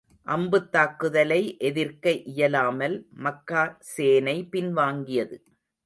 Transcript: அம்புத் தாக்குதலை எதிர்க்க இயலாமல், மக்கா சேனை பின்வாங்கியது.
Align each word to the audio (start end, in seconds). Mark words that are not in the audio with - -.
அம்புத் 0.27 0.71
தாக்குதலை 0.71 1.57
எதிர்க்க 1.59 2.11
இயலாமல், 2.31 2.97
மக்கா 3.19 3.63
சேனை 3.79 4.37
பின்வாங்கியது. 4.51 5.37